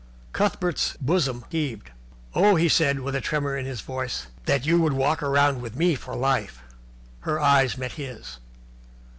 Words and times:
Cuthbert's 0.33 0.97
bosom 0.99 1.45
heaved. 1.51 1.91
"Oh," 2.33 2.55
he 2.55 2.67
said, 2.67 3.01
with 3.01 3.13
a 3.13 3.21
tremor 3.21 3.55
in 3.55 3.67
his 3.67 3.81
voice, 3.81 4.25
"that 4.47 4.65
you 4.65 4.81
would 4.81 4.93
walk 4.93 5.21
round 5.21 5.61
with 5.61 5.75
me 5.75 5.93
for 5.93 6.15
life!" 6.15 6.63
Her 7.19 7.39
eyes 7.39 7.77
met 7.77 7.91
his. 7.91 8.39